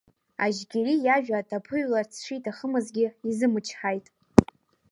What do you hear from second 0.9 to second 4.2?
иажәа даԥыҩларц шиҭахымзгьы изымчҳаит.